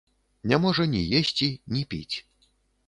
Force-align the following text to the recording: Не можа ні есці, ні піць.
Не 0.51 0.59
можа 0.63 0.87
ні 0.95 1.03
есці, 1.21 1.49
ні 1.77 1.87
піць. 1.95 2.15